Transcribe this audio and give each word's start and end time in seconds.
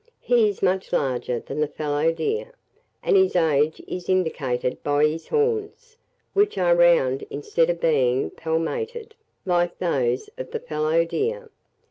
He 0.21 0.49
is 0.49 0.63
much 0.63 0.91
larger 0.91 1.39
than 1.39 1.59
the 1.59 1.67
fallow 1.67 2.11
deer, 2.11 2.53
and 3.03 3.15
his 3.15 3.35
age 3.35 3.79
is 3.87 4.09
indicated 4.09 4.81
by 4.81 5.05
his 5.05 5.27
horns, 5.27 5.95
which 6.33 6.57
are 6.57 6.75
round 6.75 7.21
instead 7.29 7.69
of 7.69 7.79
being 7.79 8.31
palmated, 8.31 9.13
like 9.45 9.77
those 9.77 10.27
of 10.39 10.49
the 10.49 10.59
fallow 10.59 11.05
deer. 11.05 11.51